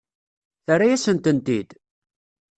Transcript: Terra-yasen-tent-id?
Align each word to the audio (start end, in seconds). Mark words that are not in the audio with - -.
Terra-yasen-tent-id? 0.65 1.69